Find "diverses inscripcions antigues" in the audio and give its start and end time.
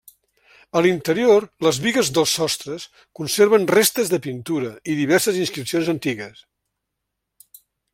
5.05-6.47